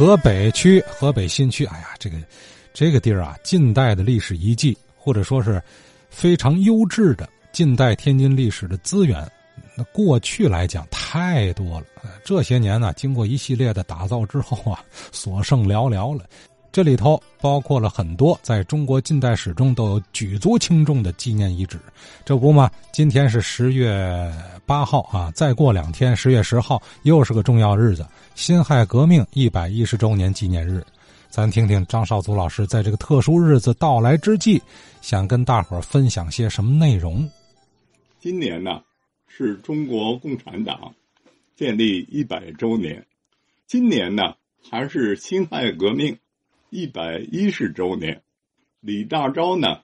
[0.00, 2.16] 河北区河北新区，哎呀，这个
[2.72, 5.62] 这个地儿啊，近代的历史遗迹，或者说是
[6.08, 9.30] 非常优质的近代天津历史的资源，
[9.76, 11.86] 那过去来讲太多了。
[12.24, 14.82] 这些年呢，经过一系列的打造之后啊，
[15.12, 16.24] 所剩寥寥了。
[16.72, 21.80] 这里头包括了很多在中国近代史中都有举足轻重的纪念遗址。
[22.24, 24.32] 这不嘛，今天是十月
[24.64, 28.06] 八号啊，再过两天十月十号又是个重要日子——
[28.36, 30.84] 辛亥革命一百一十周年纪念日。
[31.28, 34.60] 咱听听张少祖老师在这个特殊日子到来之际，
[35.00, 37.28] 想跟大伙分享些什么内容。
[38.20, 38.80] 今年呢，
[39.26, 40.94] 是中国共产党
[41.56, 43.04] 建立一百周年，
[43.66, 44.34] 今年呢
[44.70, 46.16] 还是辛亥革命。
[46.70, 48.22] 一百一十周年，
[48.78, 49.82] 李大钊呢，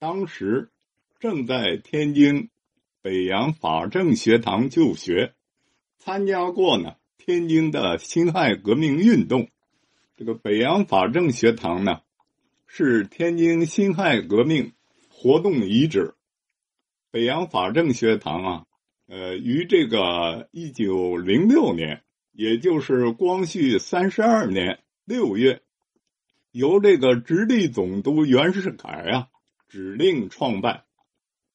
[0.00, 0.70] 当时
[1.20, 2.50] 正在天津
[3.02, 5.34] 北洋法政学堂就学，
[5.96, 9.48] 参加过呢天津的辛亥革命运动。
[10.16, 12.00] 这个北洋法政学堂呢，
[12.66, 14.72] 是天津辛亥革命
[15.08, 16.14] 活动遗址。
[17.12, 18.66] 北洋法政学堂啊，
[19.06, 25.62] 呃，于这个一九零六年，也就是光绪三十二年六月。
[26.54, 29.28] 由这个直隶总督袁世凯啊
[29.66, 30.84] 指令创办，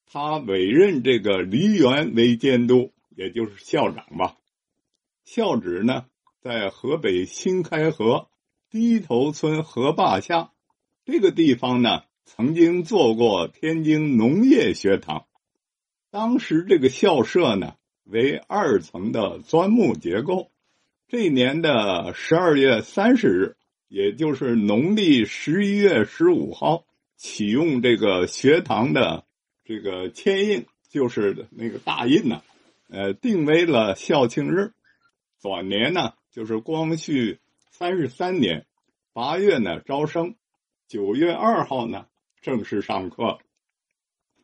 [0.04, 4.36] 他委任这个黎元为监督，也就是校长吧。
[5.24, 6.04] 校址呢
[6.42, 8.28] 在河北新开河
[8.68, 10.52] 低头村河坝下，
[11.06, 15.24] 这个地方呢曾经做过天津农业学堂。
[16.10, 17.72] 当时这个校舍呢
[18.04, 20.50] 为二层的砖木结构。
[21.08, 23.56] 这年的十二月三十日。
[23.90, 26.84] 也就是农历十一月十五号
[27.16, 29.24] 启用这个学堂的
[29.64, 32.40] 这个签印，就是那个大印呢，
[32.88, 34.72] 呃，定为了校庆日。
[35.40, 37.40] 转年呢，就是光绪
[37.72, 38.64] 三十三年
[39.12, 40.36] 八月呢招生，
[40.86, 42.06] 九月二号呢
[42.40, 43.40] 正式上课。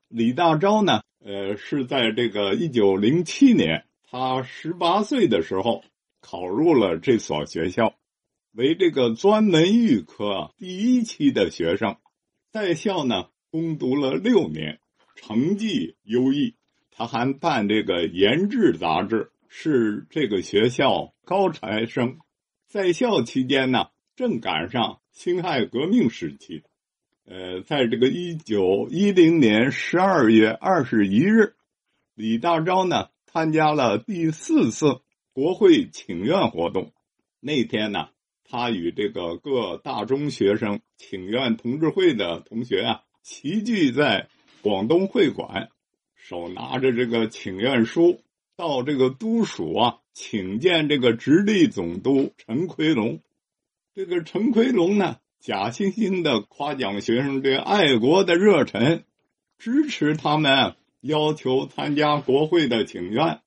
[0.08, 5.85] 李大钊呢，呃，是在这个一九零七年，他十八岁的时候
[6.20, 7.95] 考入了这所学校。
[8.56, 11.98] 为这个专门预科第一期的学生，
[12.50, 14.80] 在校呢攻读了六年，
[15.14, 16.55] 成绩优异。
[16.90, 22.17] 他还办这个《研制》杂志，是这个学校高材生。
[22.67, 26.62] 在校期间呢，正赶上辛亥革命时期。
[27.27, 31.56] 呃，在这个一九一零年十二月二十一日，
[32.14, 35.02] 李大钊呢参加了第四次
[35.34, 36.94] 国会请愿活动。
[37.40, 38.08] 那天呢。
[38.48, 44.29] 他与这个各大中学生请愿同志会的同学啊，齐聚在
[44.62, 45.68] 广东会馆，
[46.14, 48.20] 手拿着这个请愿书，
[48.56, 53.20] 到这个都署啊，请见这个直隶总督陈奎龙。
[53.95, 59.05] 这个陈奎龙呢，假惺惺的夸奖学生这爱国的热忱，
[59.58, 63.40] 支持他们要求参加国会的请愿。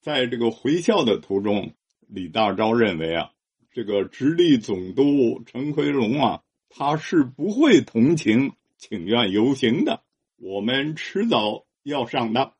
[0.00, 1.74] 在这个回校的途中，
[2.08, 3.32] 李大钊认为啊。
[3.76, 10.02] 这个直隶总督陈奎荣啊，他是不会同情请愿游行的。
[10.38, 12.54] 我们迟早要上当。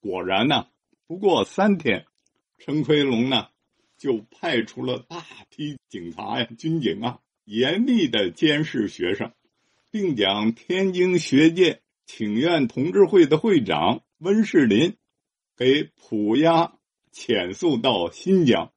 [0.00, 0.66] 果然呢，
[1.06, 2.06] 不过三天，
[2.58, 3.50] 陈奎龙呢
[3.96, 9.30] 就派出了大批警察呀、军警啊，严厉的监视学生，
[9.92, 14.96] 并将天津学界请愿同志会的会长温世林
[15.56, 16.72] 给捕押
[17.12, 18.71] 遣送到新疆。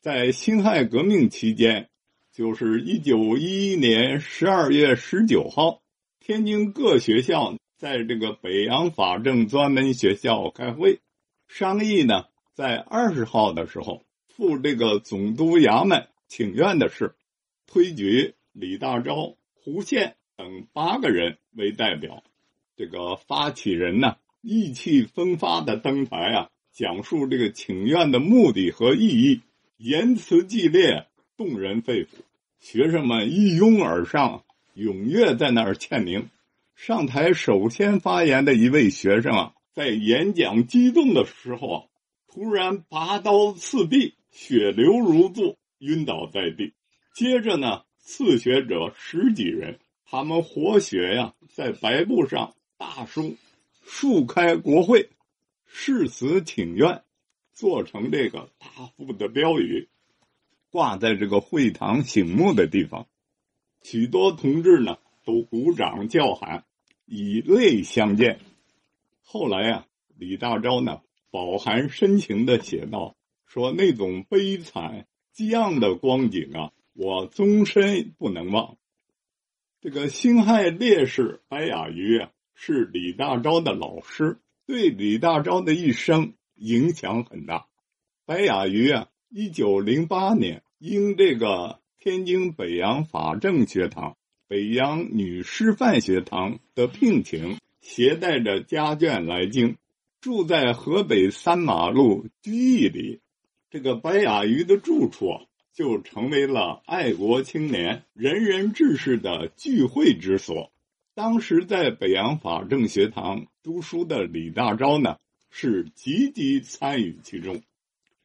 [0.00, 1.90] 在辛亥革命期间，
[2.32, 5.82] 就是一九一一年十二月十九号，
[6.20, 11.00] 天津各学校在这个北洋法政专门学校开会，
[11.48, 12.24] 商议呢，
[12.54, 17.14] 在二十号的时候赴这个总督衙门请愿的事，
[17.66, 22.24] 推举李大钊、胡宪等八个人为代表。
[22.74, 29.42] 这个发起人呢，意气风发的登台啊，讲述这个请愿的目的和意义。
[29.82, 31.06] 言辞激烈，
[31.38, 32.08] 动人肺腑。
[32.58, 34.44] 学生们一拥而上，
[34.76, 36.28] 踊跃在那儿签名。
[36.76, 41.84] 上台首先发言的一位学生啊，在演讲激动的时候啊，
[42.28, 46.74] 突然拔刀刺臂，血流如注，晕倒在地。
[47.14, 53.34] 接着呢，刺学者十几人，他们活血呀，在白布上大书
[53.82, 55.08] “竖开国会，
[55.66, 57.02] 誓死请愿”。
[57.60, 59.90] 做成这个大幅的标语，
[60.70, 63.06] 挂在这个会堂醒目的地方，
[63.82, 64.96] 许多同志呢
[65.26, 66.64] 都鼓掌叫喊，
[67.04, 68.40] 以泪相见。
[69.20, 69.86] 后来呀，
[70.16, 73.14] 李大钊呢饱含深情的写道
[73.44, 78.78] ：“说那种悲惨激昂的光景啊，我终身不能忘。
[79.82, 87.66] 这个辛亥烈士白雅瑜啊，是李大钊的老师，对李大钊的一生影响很大。
[88.24, 94.16] 白雅瑜啊，一九零八年因这个天津北洋法政学堂、
[94.46, 99.76] 北洋女师范学堂的聘请，携带着家眷来京，
[100.20, 103.20] 住在河北三马路居易里。
[103.70, 105.42] 这个白雅瑜的住处啊。
[105.72, 110.72] 就成为了爱国青年、仁人志士的聚会之所。
[111.14, 115.16] 当时在北洋法政学堂读书的李大钊呢，
[115.50, 117.62] 是积极参与其中。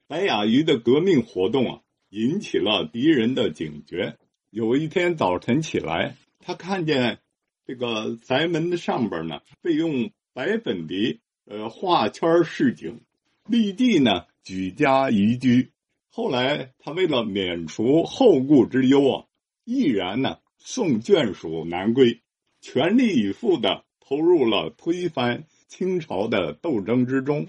[0.07, 4.17] 白雅鱼的革命活动啊，引起了敌人的警觉。
[4.51, 7.19] 有一天早晨起来，他看见
[7.65, 13.01] 这个宅门的上边呢，被用白粉笔呃画圈示警，
[13.47, 15.71] 立即呢举家移居。
[16.09, 19.25] 后来，他为了免除后顾之忧啊，
[19.65, 22.21] 毅然呢送眷属南归，
[22.61, 27.47] 全力以赴的投入了推翻清朝的斗争之中。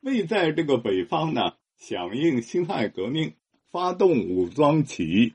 [0.00, 3.34] 为在这个北方呢响应辛亥革命，
[3.70, 5.34] 发动武装起义，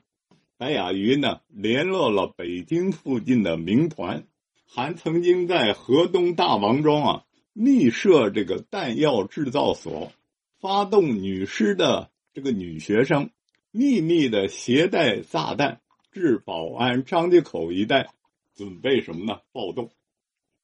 [0.56, 4.24] 白雅瑜呢联络了北京附近的民团，
[4.66, 10.12] 还曾经在河东大王庄啊密设这个弹药制造所，
[10.60, 12.10] 发动女师的。
[12.34, 13.30] 这个女学生
[13.72, 15.80] 秘密的携带炸弹
[16.12, 18.10] 至保安张家口一带，
[18.54, 19.40] 准备什么呢？
[19.50, 19.90] 暴动。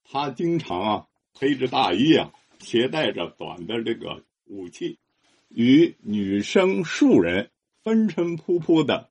[0.04, 1.06] 他经常啊
[1.38, 4.98] 披着大衣啊，携带着短的这个武器，
[5.48, 7.50] 与女生数人
[7.82, 9.10] 风尘仆仆的，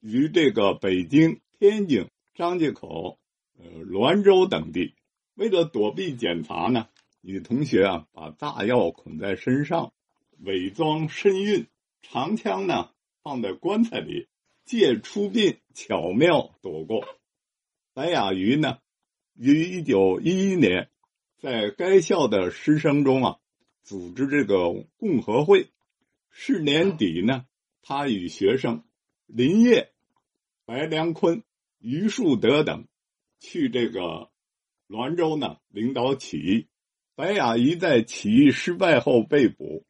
[0.00, 3.18] 于这个北京、天津、张家口、
[3.58, 4.94] 呃滦州等地，
[5.34, 6.88] 为了躲避检查呢，
[7.20, 9.92] 女同学啊把炸药捆在身上，
[10.40, 11.66] 伪装身孕。
[12.04, 12.90] 长枪呢
[13.22, 14.26] 放在棺材里，
[14.64, 17.06] 借出殡巧妙躲过。
[17.94, 18.78] 白雅瑜呢，
[19.36, 20.90] 于一九一一年
[21.42, 23.36] 在该校的师生中啊，
[23.82, 25.72] 组织这个共和会。
[26.30, 27.44] 是年底呢，
[27.82, 28.84] 他与学生
[29.26, 29.90] 林业、
[30.64, 31.42] 白良坤、
[31.80, 32.86] 于树德等
[33.40, 34.30] 去这个
[34.88, 36.68] 滦州呢领导起义。
[37.16, 39.84] 白雅瑜在起义失败后被捕，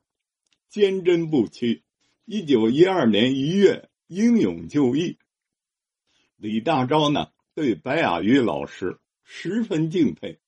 [0.70, 1.82] 坚贞不屈。
[2.24, 5.18] 一九一二年一月，英勇就义。
[6.36, 10.38] 李大钊呢，对白雅瑜老师十分敬佩，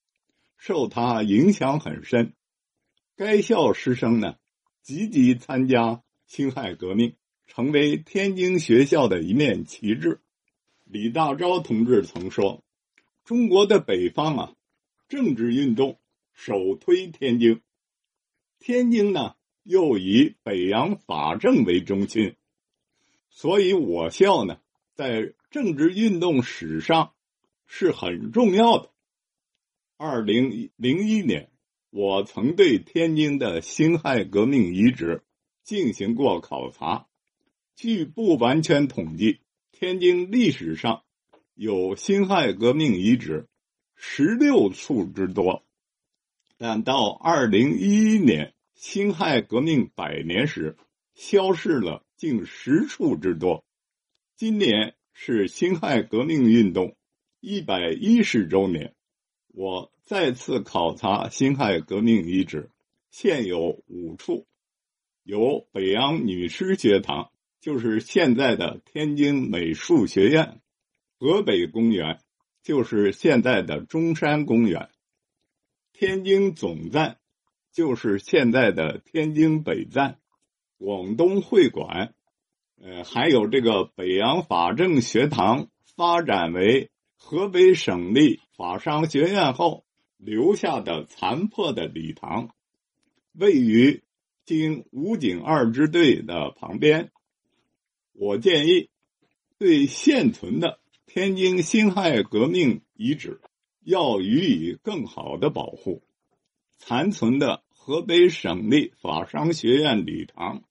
[0.67, 2.33] 受他影响很深。
[3.17, 4.37] 该校师生呢，
[4.81, 7.17] 积极参加辛亥革命，
[7.47, 10.23] 成为天津学校的一面旗帜。
[10.85, 12.65] 李大钊同志曾说
[13.27, 14.55] ：“中国的北方啊，
[15.07, 15.99] 政治运动
[16.33, 17.61] 首推天津，
[18.59, 19.35] 天津呢。”
[19.65, 22.37] 又以北洋法政为中心，
[23.31, 24.61] 所以我校呢，
[24.93, 27.15] 在政治运动史上
[27.67, 28.91] 是很重要的。
[29.97, 31.51] 二零零一年，
[31.91, 35.23] 我曾对天津的辛亥革命遗址
[35.63, 37.07] 进行过考察，
[37.77, 41.05] 据不完全统计，天津历史上
[41.55, 43.47] 有辛亥革命遗址
[43.95, 45.65] 十六处之多，
[46.59, 48.53] 但到二零一一年。
[48.75, 50.77] 辛亥革命百年时，
[51.15, 53.65] 消逝了近十处之多。
[54.37, 56.97] 今年是辛亥革命运动
[57.41, 58.93] 一百一十周年，
[59.57, 62.71] 我再次考察辛亥革命遗址，
[63.11, 64.47] 现有五处，
[65.23, 67.31] 有北洋女师学堂，
[67.61, 70.61] 就是现在的天津美术学院；
[71.19, 72.21] 河北公园，
[72.63, 74.89] 就是现在的中山公园；
[75.93, 77.19] 天津总站。
[77.73, 80.21] 就是现在的天津北站、
[80.79, 82.15] 广东会馆，
[82.81, 89.85] 呃，还有这个北洋法政学堂发展为河北省立法商学院后
[90.17, 92.55] 留下的残破的礼堂，
[93.33, 94.03] 位于
[94.45, 97.11] 经武警二支队的旁边。
[98.13, 98.91] 我建议，
[99.59, 103.41] 对现存的天津辛亥革命遗址
[103.83, 106.05] 要予以更好的保护。
[106.77, 110.63] 残存的河北省立法商学院礼堂，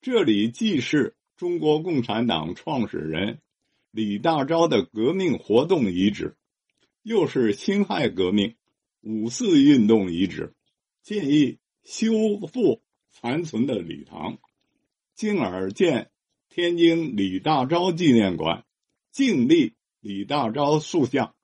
[0.00, 3.40] 这里既是中国共产党创始人
[3.90, 6.36] 李大钊的革命活动遗址，
[7.04, 8.56] 又是辛亥革命
[9.02, 10.54] 五四运动遗址，
[11.04, 12.10] 建议修
[12.52, 12.82] 复
[13.12, 14.38] 残存的礼堂，
[15.14, 16.10] 进而建
[16.48, 18.64] 天津李大钊纪念馆，
[19.12, 21.36] 敬立李大钊塑像。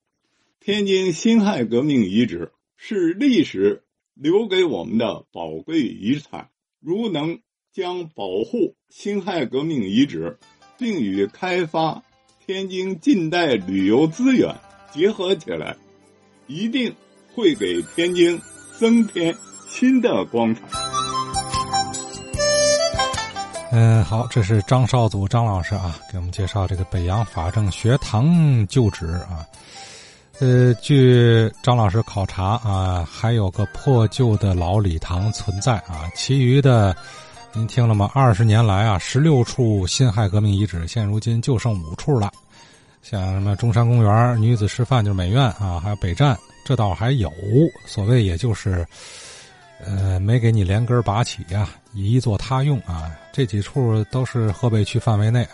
[0.59, 3.85] 天津辛亥革命遗址是历史。
[4.13, 7.41] 留给我们的宝贵遗产，如能
[7.73, 10.39] 将保护辛亥革命遗址，
[10.77, 12.05] 并与开发
[12.45, 14.57] 天津近代旅游资源
[14.93, 15.77] 结合起来，
[16.47, 16.95] 一定
[17.35, 18.41] 会给天津
[18.79, 19.35] 增添
[19.69, 20.63] 新的光彩。
[23.73, 29.47] 嗯，好，这是张少祖张老师啊，给我们介绍这个北洋法政学堂旧址啊。
[30.41, 36.97] 呃，据张老师考察啊，还有个破旧的老礼堂存在啊，其余的。
[37.53, 38.11] 您听了吗？
[38.15, 42.33] 二十年来啊，十六处辛亥革命遗址，现如今就剩五处了。
[43.03, 47.33] 像什么中山公园、女子师范就是美院啊，还有北站，这倒还有。
[47.87, 48.87] 所谓也就是，
[49.85, 53.11] 呃，没给你连根拔起呀，一作他用啊。
[53.33, 55.47] 这几处都是河北区范围内，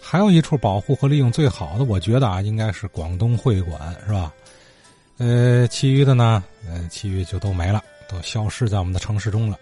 [0.00, 4.32] 还有一处保护和利用最好的，我觉得啊，应该是广东会馆，是吧？
[5.18, 9.56] 呃，其余的呢，呃，其余就都没了，都消失在我们的城市中了。